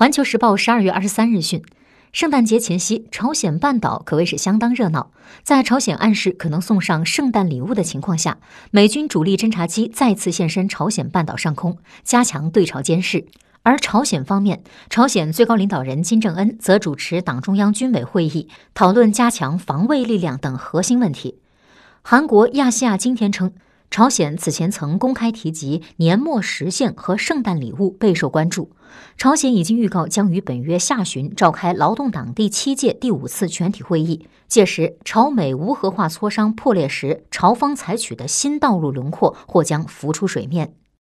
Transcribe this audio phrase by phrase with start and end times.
[0.00, 1.62] 环球时报十二月二十三日讯，
[2.10, 5.10] 圣诞节前夕，朝鲜半岛可谓是相当热闹。
[5.42, 8.38] 在朝鲜暗示可能送上圣诞礼物的情况下，
[8.70, 13.26] 美军主力侦察机再次现身朝鲜半岛上空，加强对朝监视。
[13.62, 21.36] 而朝鲜方面，朝鲜最高领导人金正恩则主持党中央军委会议，讨论加强防卫力量等核心问题。
[22.00, 23.52] 韩国亚细亚今天称。
[23.90, 28.70] 朝鲜此前曾公开提及年末实现和圣诞礼物备受关注。
[29.16, 40.74] 朝鲜已经预告将于本月下旬召开劳动党第七届第五次全体会议，届时朝美无核化磋商破裂时，朝方采取的新道路轮廓或将浮出水面。